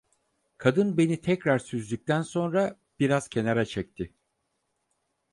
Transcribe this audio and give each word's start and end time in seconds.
Kadın 0.57 0.97
beni 0.97 1.21
tekrar 1.21 1.59
süzdükten 1.59 2.21
sonra, 2.21 2.79
biraz 2.99 3.27
kenara 3.29 3.65
çekti: 3.65 4.13